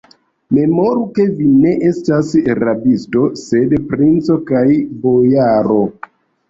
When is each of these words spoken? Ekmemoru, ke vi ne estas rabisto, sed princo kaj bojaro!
Ekmemoru, 0.53 1.03
ke 1.17 1.25
vi 1.41 1.49
ne 1.65 1.73
estas 1.89 2.33
rabisto, 2.63 3.27
sed 3.45 3.77
princo 3.95 4.43
kaj 4.51 4.67
bojaro! 5.07 5.81